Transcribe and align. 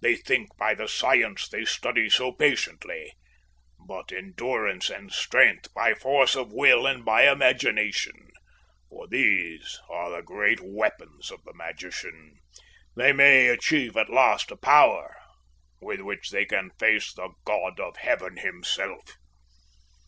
They 0.00 0.14
think 0.14 0.56
by 0.56 0.74
the 0.74 0.86
science 0.86 1.48
they 1.48 1.64
study 1.64 2.08
so 2.08 2.30
patiently, 2.30 3.14
but 3.84 4.12
endurance 4.12 4.88
and 4.88 5.10
strength, 5.12 5.74
by 5.74 5.92
force 5.92 6.36
of 6.36 6.52
will 6.52 6.86
and 6.86 7.04
by 7.04 7.28
imagination, 7.28 8.28
for 8.88 9.08
these 9.08 9.80
are 9.90 10.08
the 10.10 10.22
great 10.22 10.60
weapons 10.60 11.32
of 11.32 11.42
the 11.42 11.52
magician, 11.52 12.36
they 12.94 13.12
may 13.12 13.48
achieve 13.48 13.96
at 13.96 14.08
last 14.08 14.52
a 14.52 14.56
power 14.56 15.16
with 15.80 16.00
which 16.00 16.30
they 16.30 16.44
can 16.44 16.70
face 16.78 17.12
the 17.12 17.30
God 17.44 17.80
of 17.80 17.96
Heaven 17.96 18.36
Himself." 18.36 19.16